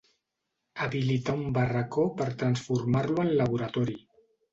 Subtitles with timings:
[0.85, 3.97] Habilitar un barracó per transformar-lo en laboratori.